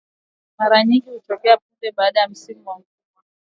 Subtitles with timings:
[0.59, 3.23] Mara nyingi hutokea punde baada ya msimu wa mvua